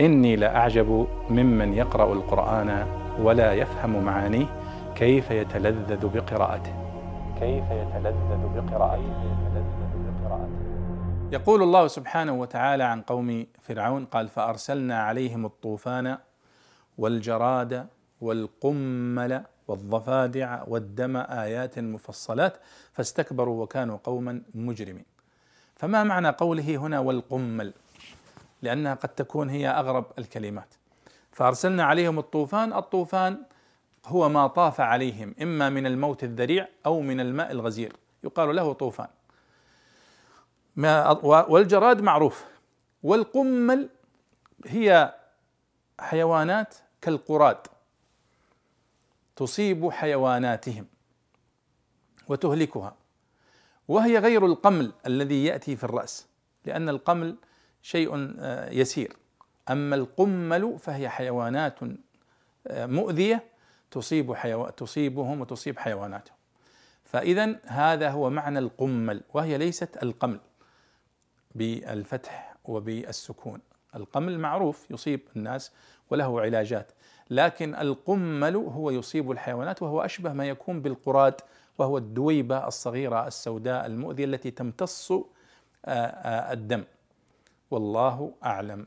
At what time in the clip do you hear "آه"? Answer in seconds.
58.38-58.70, 62.66-62.86, 85.84-86.52